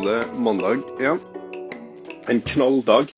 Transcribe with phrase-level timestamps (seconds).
[0.00, 1.18] var det mandag igjen.
[2.28, 3.10] En knalldag.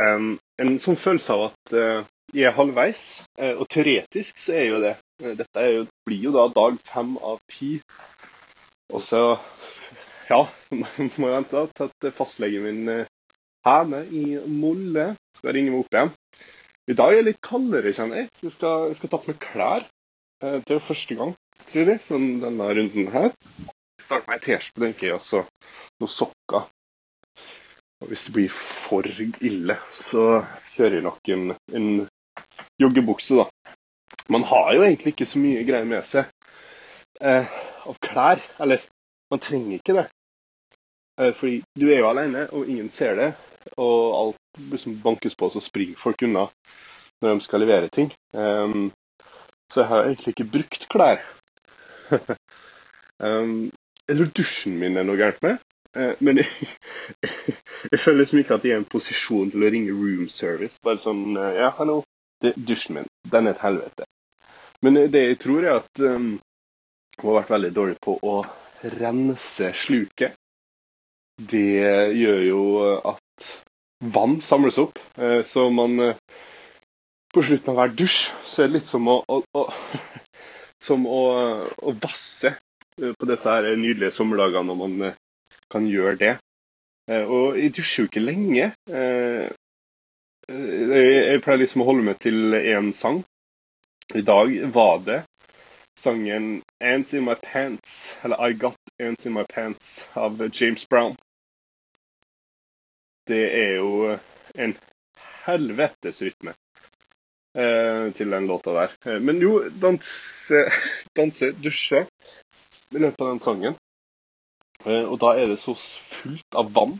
[0.00, 3.02] Um, en sånn følelse av at uh, jeg er halvveis.
[3.36, 4.94] Uh, og teoretisk så er jo det.
[5.20, 7.74] Uh, dette jo, blir jo da dag fem av ti.
[8.94, 9.22] Og så
[10.32, 10.40] ja,
[11.18, 12.92] må jeg vente til at fastlegen min
[13.66, 16.14] hjemme i Molle skal ringe meg opp igjen.
[16.86, 18.32] I dag er det litt kaldere, kjenner jeg.
[18.38, 19.90] Så jeg skal, jeg skal ta på meg klær.
[20.40, 23.34] Det er jo første gang tror jeg, sånn denne runden her.
[24.06, 25.42] Starte meg ei T-skjorte, tenker jeg, og så
[26.00, 26.68] noen sokker.
[28.04, 30.26] Og hvis det blir for ille, så
[30.76, 31.88] kjører jeg nok en, en
[32.78, 33.46] joggebukse, da.
[34.30, 36.28] Man har jo egentlig ikke så mye greier med seg
[37.20, 37.50] eh,
[37.86, 38.42] av klær.
[38.62, 38.84] Eller,
[39.32, 40.06] man trenger ikke det.
[41.20, 43.30] Eh, fordi du er jo alene, og ingen ser det.
[43.74, 46.46] Og alt liksom bankes på, så springer folk unna
[47.24, 48.12] når de skal levere ting.
[48.36, 48.90] Um,
[49.72, 51.22] så jeg har egentlig ikke brukt klær.
[53.18, 53.72] um,
[54.06, 55.62] jeg tror dusjen min er noe gærent med.
[55.96, 56.68] Uh, men jeg,
[57.92, 60.80] jeg, føler liksom ikke at jeg er i en posisjon til å ringe room service.
[60.84, 62.02] Bare sånn uh, Ja, hallo.
[62.42, 64.04] Dusjen min, den er et helvete.
[64.84, 66.34] Men det jeg tror, er at um,
[67.16, 68.34] hun har vært veldig dårlig på å
[68.98, 70.36] rense sluket.
[71.36, 71.64] Det
[72.16, 72.60] gjør jo
[73.08, 73.48] at
[74.12, 75.00] vann samles opp.
[75.48, 75.96] Så man
[77.36, 79.64] på slutten av hver dusj så er det litt som å, å, å
[80.86, 81.22] som å,
[81.76, 82.54] å, vasse
[82.96, 85.16] på disse her nydelige sommerdagene når man eh,
[85.72, 86.34] kan gjøre det.
[87.10, 88.72] Eh, og jeg dusjer jo ikke lenge.
[88.88, 89.48] Eh,
[90.46, 93.24] jeg pleier liksom å holde meg til én sang.
[94.14, 95.22] I dag var det
[95.98, 101.16] sangen 'Ants in My Pants', eller 'I Got Ants in My Pants' av James Brown.
[103.26, 104.18] Det er jo
[104.54, 104.76] en
[105.46, 106.54] helvetes rytme
[107.58, 108.94] eh, til den låta der.
[109.06, 110.70] Eh, men jo, danse,
[111.18, 112.06] danse, dusje
[112.94, 113.76] i løpet av den sangen.
[114.84, 116.96] Eh, og da er det så fullt av vann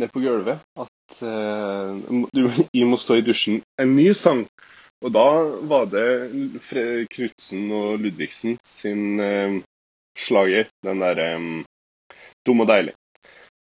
[0.00, 2.42] ned på gulvet at eh, du
[2.72, 3.60] jeg må stå i dusjen.
[3.80, 4.44] En ny sang.
[5.00, 5.28] Og da
[5.70, 6.06] var det
[7.14, 9.60] Knutsen og Ludvigsen sin eh,
[10.18, 11.62] slager, den derre um,
[12.44, 12.92] Dum og deilig.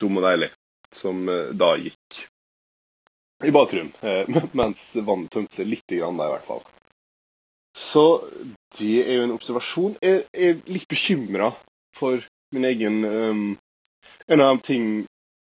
[0.01, 0.49] Dum og deilig.
[0.95, 2.23] Som uh, da gikk
[3.45, 3.93] i bakgrunnen,
[4.61, 6.63] mens vannet tømte seg litt grann der, i hvert fall.
[7.77, 8.05] Så
[8.79, 9.97] det er jo en observasjon.
[10.03, 11.51] Jeg er litt bekymra
[11.97, 12.23] for
[12.55, 13.47] min egen um,
[14.31, 14.87] En av de ting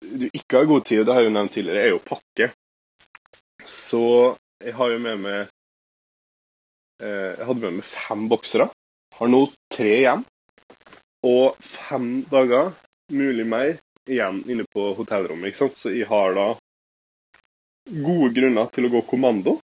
[0.02, 2.48] du ikke har god tid, og det har jeg jo nevnt tidligere, er jo pakke.
[3.70, 4.04] Så
[4.64, 5.40] jeg har jo med meg
[7.02, 8.68] eh, Jeg hadde med meg fem boksere.
[9.20, 9.44] Har nå
[9.74, 10.26] tre igjen.
[11.28, 12.72] Og fem dager,
[13.14, 13.76] mulig mer,
[14.10, 15.52] igjen inne på hotellrommet.
[15.52, 15.78] ikke sant?
[15.78, 16.48] Så jeg har da
[17.92, 19.60] gode grunner til å gå kommando.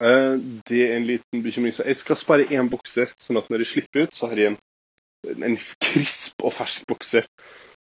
[0.00, 0.34] Eh,
[0.68, 1.74] det er en liten bekymring.
[1.76, 4.54] Så jeg skal spare én bokser, sånn at når jeg slipper ut, så har jeg
[4.54, 4.58] en,
[5.44, 7.28] en krisp og fersk bokser.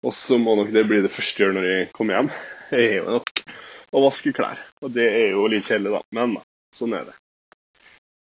[0.07, 2.31] Og så må nok det bli det første jeg gjør når jeg kommer hjem.
[2.73, 3.43] Jeg er jo nok
[3.93, 4.61] å vaske klær.
[4.83, 6.03] Og det er jo litt kjedelig, da.
[6.17, 6.39] Men
[6.75, 7.17] sånn er det.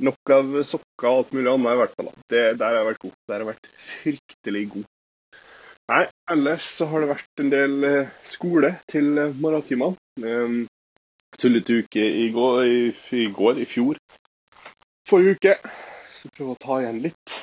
[0.07, 2.11] Nok av sokker og alt mulig annet i hvert fall.
[2.29, 3.17] Det, der har jeg vært god.
[3.27, 4.87] Der har jeg vært fryktelig god.
[5.87, 6.01] Nei,
[6.33, 10.65] ellers så har det vært en del eh, skole til eh, morgentimene.
[11.35, 12.79] Tullete uke i går, i,
[13.17, 13.99] i går, i fjor.
[15.09, 15.57] Forrige uke.
[16.13, 17.35] Så prøve å ta igjen litt.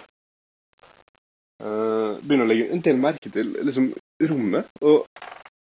[1.63, 3.93] Uh, begynner å legge en del merke til liksom,
[4.31, 5.07] rommet og,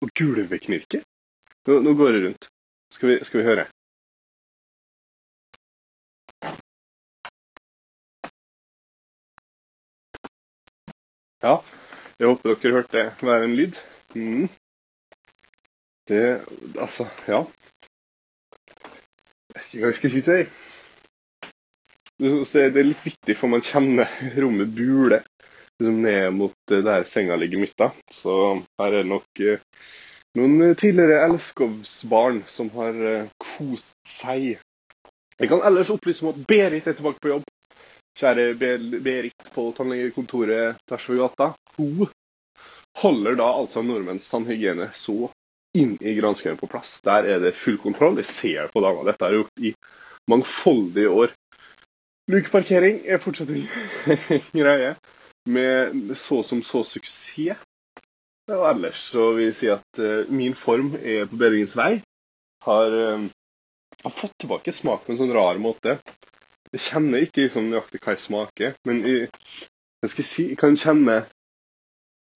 [0.02, 0.66] og gulvet.
[1.68, 2.50] Nå, nå, går det rundt.
[2.96, 3.68] Skal vi, skal vi høre?
[11.44, 11.58] Ja,
[12.20, 13.80] jeg håper dere hørte være en lyd.
[14.16, 14.46] Mm.
[16.08, 16.24] Det
[16.80, 17.44] Altså, ja.
[19.54, 20.56] Jeg vet ikke hva jeg skal si til deg.
[22.24, 24.10] Det er litt viktig, for man kjenner
[24.40, 25.20] rommet bule
[25.80, 27.78] liksom ned mot der senga ligger midt.
[27.78, 27.92] da.
[28.12, 29.60] Så her er det nok eh,
[30.38, 34.60] noen tidligere Elskovsbarn som har eh, kost seg.
[35.40, 37.48] Jeg kan ellers opplyse om at Berit er tilbake på jobb.
[38.18, 38.54] Kjære
[39.02, 41.54] Berit på tannlegekontoret tvers over gata.
[41.78, 42.08] Hun
[43.02, 45.33] holder da altså nordmenns tannhygiene så
[45.78, 47.00] inn i granskauen på plass.
[47.06, 48.18] Der er det full kontroll.
[48.22, 49.06] Jeg ser på dama.
[49.08, 49.74] Dette er gjort i
[50.30, 51.34] mangfoldige år.
[52.32, 53.66] Lukeparkering er fortsatt en
[54.64, 54.94] greie,
[55.50, 57.60] med så som så suksess.
[58.52, 62.02] Og ellers så vil jeg si at uh, min form er på bedringens vei.
[62.64, 63.28] Har, uh,
[64.04, 65.98] har fått tilbake smak på en sånn rar måte.
[66.74, 69.30] Jeg kjenner ikke liksom nøyaktig hva jeg smaker, men jeg,
[70.04, 71.22] jeg, si, jeg kan kjenne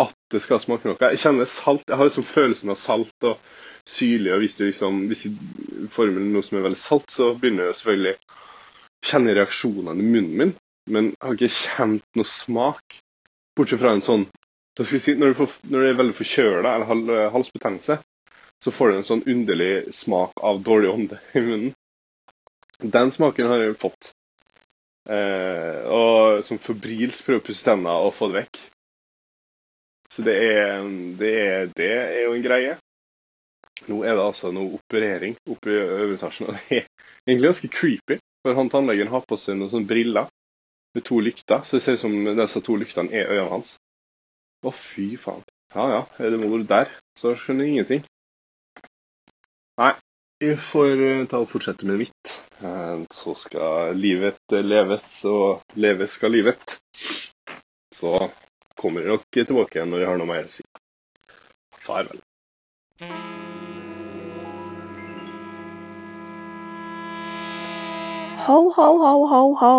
[0.03, 0.97] at det skal smake noe.
[1.13, 1.87] Jeg kjenner salt.
[1.89, 3.39] Jeg har liksom følelsen av salt og
[3.87, 4.33] syrlig.
[4.33, 7.79] og Hvis du liksom, hvis jeg former noe som er veldig salt, så begynner jeg
[7.79, 10.53] selvfølgelig å kjenne reaksjonene i munnen min.
[10.87, 12.99] Men jeg har ikke kjent noe smak,
[13.57, 14.27] bortsett fra en sånn
[14.77, 16.99] Da skal jeg si, når du, får, når du er veldig forkjøla eller hal,
[17.33, 17.95] halsbetennelse,
[18.61, 21.73] så får du en sånn underlig smak av dårlig ånde i munnen.
[22.77, 24.11] Den smaken har jeg fått.
[25.09, 28.61] Eh, og som febrilsk prøver å pusse tennene og få det vekk.
[30.17, 30.85] Så det er,
[31.19, 32.71] det er, det er jo en greie.
[33.85, 36.87] Nå er det altså noe operering oppe i øveretasjen, og det er
[37.27, 38.17] egentlig ganske creepy.
[38.41, 40.31] For han tannlegen har på seg noen sånne briller
[40.97, 43.75] med to lykter, så det ser ut som disse to lyktene er øynene hans.
[44.65, 45.45] Å, fy faen.
[45.75, 48.05] Ja ja, er det mor der, så skjønner jeg ingenting.
[49.77, 49.91] Nei,
[50.41, 52.33] jeg får eh, ta og fortsette med mitt.
[52.65, 56.79] Eh, Så skal livet leves, og leves skal livet.
[57.93, 58.15] Så
[58.79, 60.65] kommer nok tilbake igjen når jeg har noe mer å si.
[61.83, 62.21] Farvel.
[68.47, 69.77] Ho, ho, ho, ho, ho.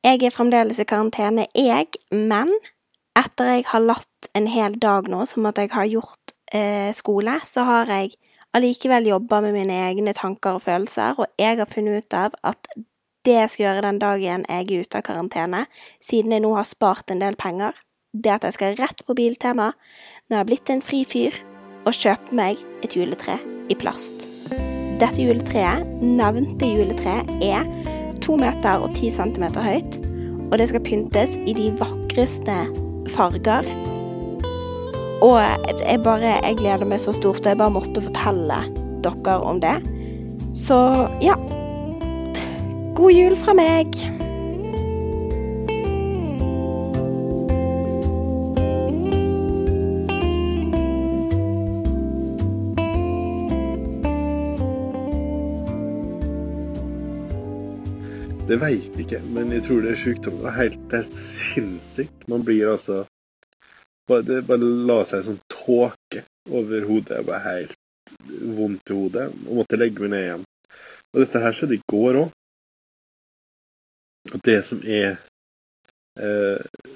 [0.00, 2.54] Jeg er fremdeles i karantene, jeg, men
[3.18, 7.34] etter jeg har latt en hel dag nå som at jeg har gjort eh, skole,
[7.44, 8.14] så har jeg
[8.56, 12.72] allikevel jobba med mine egne tanker og følelser, og jeg har funnet ut av at
[13.26, 15.66] det jeg skal gjøre den dagen jeg er ute av karantene,
[16.02, 17.76] siden jeg nå har spart en del penger,
[18.12, 21.36] det at jeg skal rett på Biltema når jeg har blitt en fri fyr,
[21.88, 23.38] og kjøpe meg et juletre
[23.72, 24.26] i plast.
[25.00, 27.64] Dette juletreet, nevnte juletreet, er
[28.20, 29.96] to meter og ti centimeter høyt,
[30.50, 32.58] og det skal pyntes i de vakreste
[33.14, 33.68] farger.
[35.24, 38.60] Og jeg bare Jeg gleder meg så stort, og jeg bare måtte fortelle
[39.04, 39.76] dere om det.
[40.56, 40.76] Så
[41.24, 41.36] ja.
[43.00, 43.94] God jul fra meg.
[58.44, 60.42] Det veit ikke, men jeg tror det er sjukdom.
[60.42, 62.26] Det er helt, helt sinnssykt.
[62.28, 63.06] Man blir altså
[64.10, 67.22] bare, Det bare la seg sånn tåke over hodet.
[67.22, 68.12] Jeg bare helt
[68.58, 69.30] vondt i hodet.
[69.46, 70.44] Og måtte legge meg ned igjen.
[71.14, 72.36] Og dette her skjedde i går òg.
[74.28, 75.14] Og det som er
[76.20, 76.90] eh,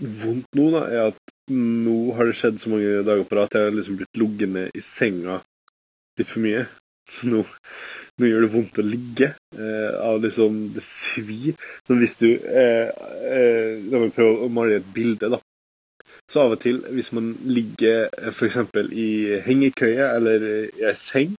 [0.00, 3.58] vondt nå, da, er at nå har det skjedd så mange dager på rad at
[3.58, 5.42] jeg har liksom blitt liggende i senga
[6.18, 6.64] litt for mye.
[7.10, 7.42] Så nå,
[8.16, 9.34] nå gjør det vondt å ligge.
[9.52, 11.58] Eh, av liksom Det svir.
[11.84, 15.40] Som hvis du eh, eh, La meg prøve å male et bilde, da.
[16.30, 18.56] Så av og til, hvis man ligger eh, f.eks.
[18.96, 19.08] i
[19.44, 21.34] hengekøye eller i ei seng,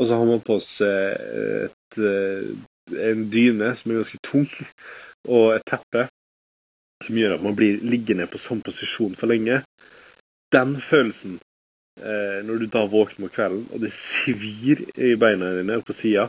[0.00, 1.18] og så har man på seg
[1.66, 2.52] et, eh,
[2.98, 4.48] en dyne som er ganske tung,
[5.28, 6.06] og et teppe
[7.02, 9.62] som gjør at man blir liggende på sånn posisjon for lenge,
[10.54, 11.38] den følelsen
[12.00, 15.96] eh, når du da våkner om kvelden, og det svir i beina dine og på
[15.96, 16.28] sida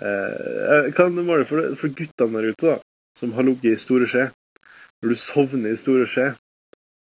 [0.00, 2.78] eh, Kan være for, for guttene der ute, da,
[3.18, 4.26] som har ligget i store skje.
[5.00, 6.30] Når du sovner i store skje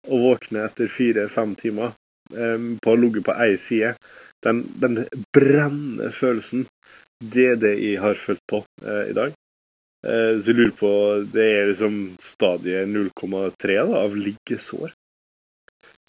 [0.05, 1.95] og våkner etter fire-fem timer
[2.35, 3.95] eh, på å ha ligget på ei side,
[4.45, 5.01] den, den
[5.33, 6.67] brennende følelsen,
[7.23, 9.33] det er det jeg har følt på eh, i dag.
[10.05, 10.91] Eh, så jeg lurer på
[11.33, 14.93] Det er liksom stadiet 0,3 av liggesår.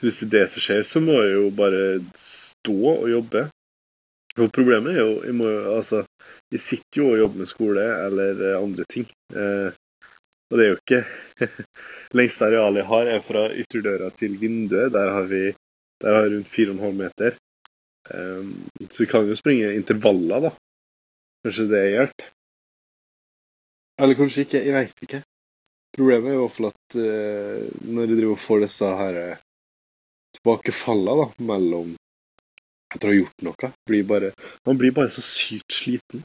[0.03, 1.85] Hvis det er det som skjer, så må jeg jo bare
[2.21, 3.47] stå og jobbe.
[4.37, 6.03] For problemet er jo Jeg, må, altså,
[6.53, 9.07] jeg sitter jo og jobber med skole eller eh, andre ting.
[9.33, 9.71] Eh,
[10.47, 11.05] og det er jo ikke
[12.19, 14.93] Lengste arealet jeg har, er fra ytterdøra til vinduet.
[14.95, 15.49] Der har vi
[16.01, 17.35] der har rundt 4,5 meter.
[18.15, 20.51] Um, så vi kan jo springe intervaller, da.
[21.45, 22.25] Kanskje det hjalp?
[24.03, 24.63] Eller kanskje ikke.
[24.67, 25.21] Jeg veit ikke.
[25.97, 29.39] Problemet er i hvert fall at uh, når jeg driver og får disse her uh,
[30.37, 31.95] tilbakefallene da, mellom
[32.95, 34.33] etter å ha gjort noe, blir bare,
[34.69, 36.23] man blir bare så sykt sliten.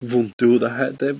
[0.00, 0.70] Vondt i hodet.
[0.96, 1.10] Det,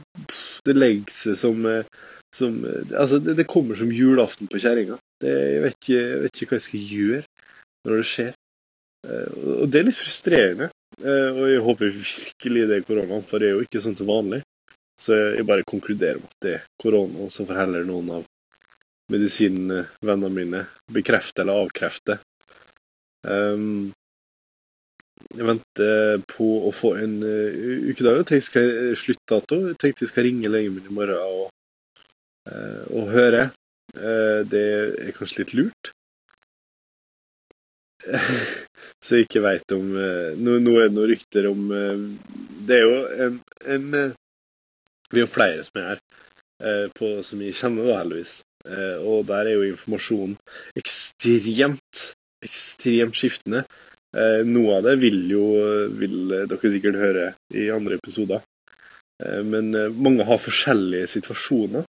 [0.64, 1.84] det legger seg som, eh,
[2.32, 4.96] som Altså, det, det kommer som julaften på kjerringa.
[5.20, 7.20] Jeg, vet ikke- jeg vet ikke hva jeg skal gjøre
[7.84, 8.30] når det skjer.
[9.04, 9.28] Uh,
[9.60, 10.70] Og det er litt frustrerende.
[11.00, 14.08] Eh, Og jeg håper virkelig det er koronaen, for det er jo ikke sånn til
[14.10, 14.42] vanlig.
[15.00, 18.26] Så jeg bare konkluderer med at det er korona, og så får heller noen av
[19.10, 20.60] medisinvennene mine
[20.92, 22.18] bekrefte eller avkrefte.
[23.24, 23.90] Um,
[25.30, 28.20] jeg venter på å få en uh, ukedag.
[28.20, 29.60] Jeg tenkte skal sluttdato.
[29.70, 31.48] Jeg tenkte jeg skal ringe legen min i morgen og,
[32.50, 33.46] uh, og høre.
[33.96, 34.66] Uh, det
[35.08, 35.94] er kanskje litt lurt.
[39.04, 41.98] Så jeg ikke veit om eh, nå, nå er det noen rykter om eh,
[42.68, 43.34] Det er jo en,
[43.76, 44.12] en eh,
[45.12, 46.00] Vi jo flere som er her,
[46.94, 48.32] på, som jeg kjenner, da, heldigvis.
[49.08, 50.34] Og der er jo informasjonen
[50.76, 52.00] ekstremt,
[52.44, 53.62] ekstremt skiftende.
[54.44, 55.44] Noe av det vil jo
[55.96, 57.24] vil dere sikkert høre
[57.56, 58.44] i andre episoder.
[59.48, 59.72] Men
[60.04, 61.82] mange har forskjellige situasjoner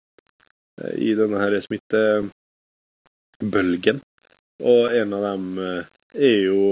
[1.02, 2.30] i denne her smittebølgen.
[4.62, 5.44] Og en av dem
[6.14, 6.62] er jo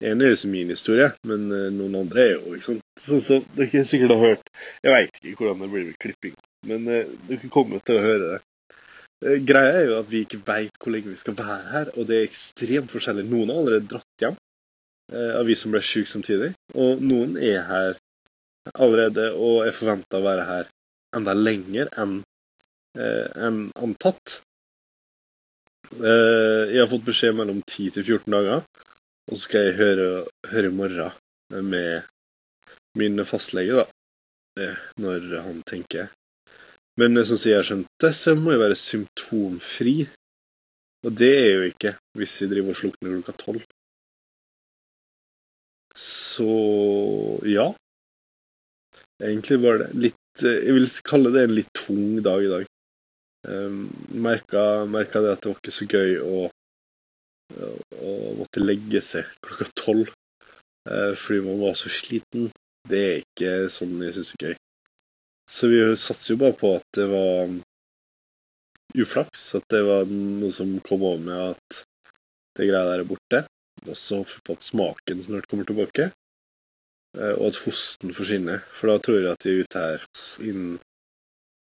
[0.00, 2.84] En er jo som min historie, men eh, noen andre er jo ikke sant?
[3.04, 4.52] Sånn som dere sikkert har hørt
[4.84, 6.38] Jeg veit ikke hvordan det blir med klipping,
[6.70, 8.38] men eh, dere kommer til å høre det.
[9.26, 12.08] Eh, Greia er jo at vi ikke veit hvor lenge vi skal være her, og
[12.08, 13.26] det er ekstremt forskjellig.
[13.28, 14.40] Noen har allerede dratt hjem
[15.10, 17.96] av vi som ble syke samtidig, og noen er her
[18.78, 20.68] allerede og er forventa å være her
[21.18, 22.20] enda lenger enn
[22.94, 24.40] enn antatt.
[25.98, 28.62] Eh, jeg har fått beskjed mellom 10 til 14 dager,
[29.26, 30.06] og så skal jeg høre,
[30.60, 32.06] i morgen med
[32.98, 34.70] min fastlege, da.
[35.00, 36.10] Når han tenker.
[37.00, 39.94] Men sånn som jeg har skjønt det, så må jeg være symptomfri.
[41.06, 43.62] Og det er jo ikke hvis jeg driver og slukner klokka tolv.
[45.96, 46.50] Så
[47.48, 47.70] ja.
[49.20, 52.68] Egentlig var det litt eh, Jeg vil kalle det en litt tung dag i dag.
[53.48, 56.40] Um, merka, det at det var ikke så gøy å,
[58.04, 62.50] å måtte legge seg klokka tolv uh, fordi man var så sliten.
[62.90, 64.58] Det er ikke sånn jeg syns er gøy.
[65.50, 67.56] Så vi satser jo bare på at det var um,
[69.00, 69.48] uflaks.
[69.58, 71.80] At det var noe som kom over med at
[72.58, 73.44] det greia der er borte.
[73.86, 76.10] Og så håper vi på at smaken snart kommer tilbake.
[77.18, 78.62] Eh, Og at hosten forsvinner.
[78.76, 80.06] For da tror jeg at vi er ute her
[80.44, 80.78] innen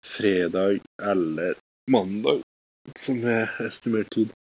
[0.05, 1.59] fredag eller
[1.91, 2.43] mandag,
[2.99, 4.33] som er estimert tid.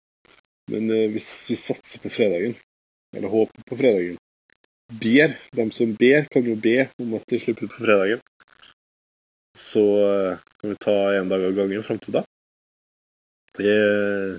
[0.72, 2.56] Men eh, hvis vi satser på fredagen,
[3.16, 4.18] eller håper på fredagen
[4.88, 5.34] Ber.
[5.52, 8.20] De som ber, kan jo be om at de slipper ut på fredagen.
[9.52, 12.22] Så eh, kan vi ta én dag av gangen fram til da.
[13.58, 14.38] Det er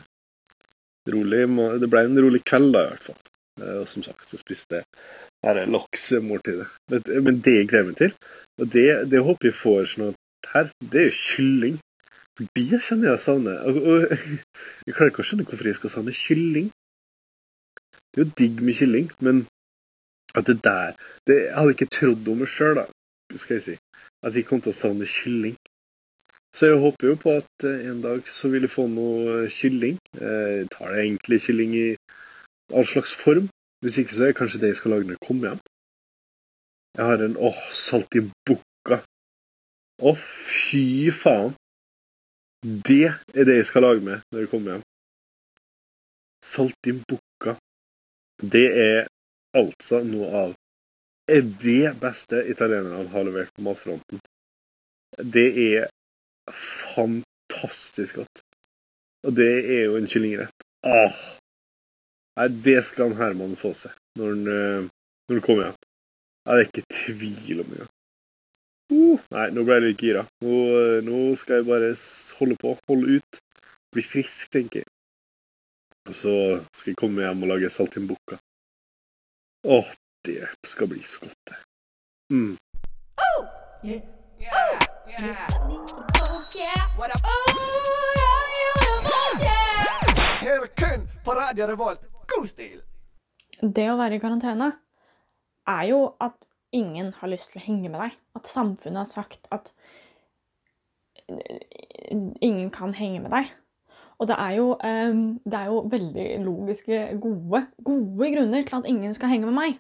[1.14, 1.44] rolig
[1.82, 3.20] Det ble en rolig kveld, da, i hvert fall.
[3.62, 6.68] Eh, Og som sagt, så spiste jeg laksemåltidet.
[6.90, 8.18] Men men det jeg gleder meg til,
[8.60, 10.19] og det, det håper jeg får snart
[10.54, 11.80] her, det er jo kylling.
[12.56, 13.60] Bier kjenner jeg savner.
[13.68, 14.18] Og, og,
[14.86, 16.70] jeg klarer ikke å skjønne hvorfor jeg skal savne kylling.
[18.10, 19.44] Det er jo digg med kylling, men
[20.38, 20.96] at det der
[21.28, 22.80] det, Jeg hadde ikke trodd om meg sjøl,
[23.36, 23.76] skal jeg si,
[24.26, 25.58] at jeg kom til å savne kylling.
[26.56, 29.52] Så jeg håper jo på at eh, en dag så vil jeg få noe eh,
[29.54, 30.00] kylling.
[30.18, 31.88] Eh, Jeg tar det egentlig kylling i
[32.74, 33.50] all slags form.
[33.86, 35.62] Hvis ikke så er det kanskje det jeg skal lage når jeg kommer hjem.
[36.98, 38.69] Jeg har en åh, saltimbukka.
[40.00, 41.56] Å, fy faen.
[42.64, 44.86] Det er det jeg skal lage med når jeg kommer hjem.
[46.46, 47.56] Saltimbukka.
[48.40, 49.08] Det er
[49.60, 50.58] altså noe av
[51.30, 54.22] er det beste italienerne har levert på matfronten.
[55.36, 55.90] Det er
[56.50, 58.42] fantastisk godt.
[59.28, 60.66] Og det er jo en kyllingrett.
[60.88, 61.20] Ah.
[62.40, 64.90] Nei, det skal Herman få seg når han, eh,
[65.28, 65.80] når han kommer hjem.
[66.46, 67.94] Ja, det er ikke tvil om engang.
[69.34, 70.24] Nei, nå ble jeg litt gira.
[70.46, 71.92] Nå, eh, nå skal jeg bare
[72.40, 73.42] holde på, holde ut.
[73.94, 74.90] Bli frisk, tenker jeg.
[76.10, 76.36] Og så
[76.74, 78.40] skal jeg komme hjem og lage saltimbukka.
[79.70, 79.92] Åh,
[80.26, 81.58] det skal bli så godt, det.
[82.34, 82.58] Mm.
[93.62, 94.70] Det å være i karantene
[95.70, 98.18] er jo at ingen har lyst til å henge med deg.
[98.38, 99.72] At samfunnet har sagt at
[101.30, 103.52] ingen kan henge med deg.
[104.20, 108.90] Og det er jo, eh, det er jo veldig logiske, gode, gode grunner til at
[108.90, 109.78] ingen skal henge med meg.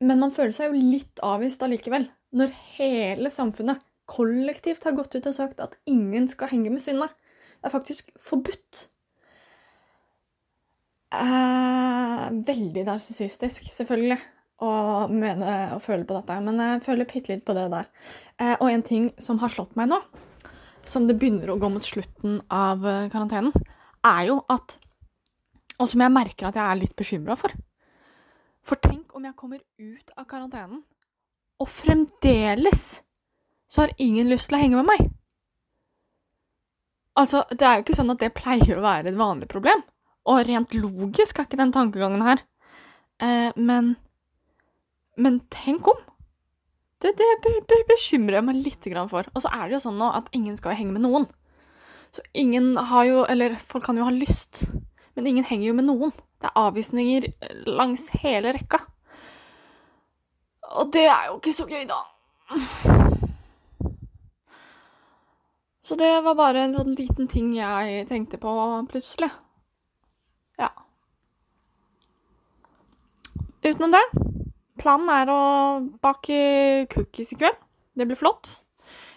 [0.00, 2.08] Men man føler seg jo litt avvist allikevel.
[2.36, 7.08] Når hele samfunnet kollektivt har gått ut og sagt at ingen skal henge med Synne.
[7.56, 8.86] Det er faktisk forbudt.
[11.16, 14.18] Eh, veldig narsissistisk, selvfølgelig,
[14.62, 14.70] å
[15.12, 16.38] mene og føle på dette.
[16.44, 17.90] Men jeg føler bitte litt på det der.
[18.40, 20.00] Eh, og en ting som har slått meg nå,
[20.86, 23.54] som det begynner å gå mot slutten av eh, karantenen,
[24.06, 24.78] er jo at
[25.76, 27.52] Og som jeg merker at jeg er litt bekymra for.
[28.64, 30.78] For tenk om jeg kommer ut av karantenen,
[31.60, 33.02] og fremdeles
[33.68, 35.10] så har ingen lyst til å henge med meg.
[37.20, 39.84] Altså, det er jo ikke sånn at det pleier å være et vanlig problem.
[40.32, 42.42] Og rent logisk er ikke den tankegangen her.
[43.20, 43.94] Eh, men
[45.16, 45.98] Men tenk om!
[47.00, 49.28] Det, det be- be- bekymrer jeg meg litt for.
[49.34, 51.26] Og så er det jo sånn nå at ingen skal henge med noen.
[52.14, 54.64] Så ingen har jo Eller folk kan jo ha lyst,
[55.14, 56.12] men ingen henger jo med noen.
[56.40, 57.26] Det er avvisninger
[57.66, 58.80] langs hele rekka.
[60.76, 62.00] Og det er jo ikke så gøy, da.
[65.86, 68.50] Så det var bare en sånn liten ting jeg tenkte på
[68.90, 69.28] plutselig.
[70.58, 70.72] Ja.
[73.62, 74.02] Utenom det,
[74.80, 75.40] planen er å
[76.04, 77.58] bake cookies i kveld.
[77.96, 78.50] Det blir flott.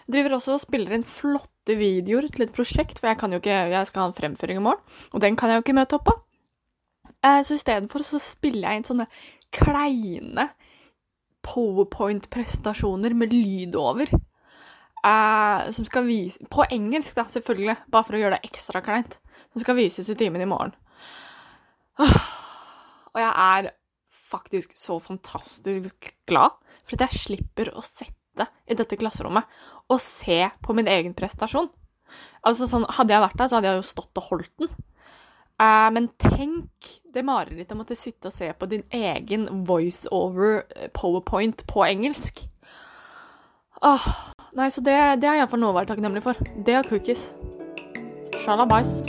[0.06, 3.38] Jeg driver også og spiller inn flotte videoer til et prosjekt, for jeg, kan jo
[3.38, 4.82] ikke, jeg skal ha en fremføring i morgen,
[5.14, 6.16] og den kan jeg jo ikke møte opp på.
[7.20, 9.06] Eh, så istedenfor så spiller jeg inn sånne
[9.54, 10.48] kleine
[11.46, 14.10] powerpoint-prestasjoner med lyd over.
[15.00, 17.76] Eh, som skal vise På engelsk, da, selvfølgelig.
[17.88, 19.18] Bare for å gjøre det ekstra kleint.
[19.52, 20.74] Som skal vises i timen i morgen.
[22.00, 23.70] Og jeg er
[24.30, 29.48] faktisk så fantastisk glad for at jeg slipper å sette i dette klasserommet
[29.90, 31.68] og se på min egen prestasjon.
[32.46, 34.70] Altså sånn, Hadde jeg vært der, så hadde jeg jo stått og holdt den.
[35.60, 40.88] Eh, men tenk det marerittet å måtte sitte og se på din egen voiceover eh,
[40.96, 42.46] powerpoint på engelsk.
[43.80, 44.06] Åh,
[44.56, 46.40] nei, så det, det har jeg iallfall nå vært takknemlig for.
[46.66, 47.30] Det og cookies.
[48.44, 49.00] Shalabais.